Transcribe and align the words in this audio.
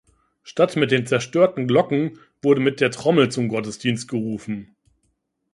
Statt 0.41 0.77
mit 0.77 0.89
den 0.89 1.05
zerstörten 1.05 1.67
Glocken, 1.67 2.17
wurde 2.41 2.59
mit 2.59 2.81
der 2.81 2.89
Trommel 2.89 3.29
zum 3.31 3.49
Gottesdienst 3.49 4.07
gerufen. 4.07 4.75